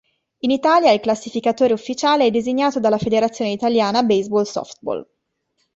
In 0.39 0.49
Italia 0.49 0.89
il 0.89 0.99
classificatore 0.99 1.73
ufficiale 1.73 2.25
è 2.25 2.31
designato 2.31 2.79
dalla 2.79 2.97
Federazione 2.97 3.51
Italiana 3.51 4.01
Baseball 4.01 4.45
Softball. 4.45 5.07